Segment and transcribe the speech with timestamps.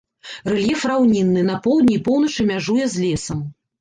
[0.51, 3.45] Рэльеф раўнінны, на поўдні і поўначы мяжуе з лесам.